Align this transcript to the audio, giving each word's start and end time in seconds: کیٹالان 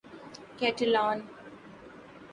کیٹالان 0.57 1.17